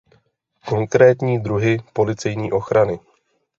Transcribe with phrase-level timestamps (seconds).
[0.67, 2.99] Konkrétní druhy policejní ochrany.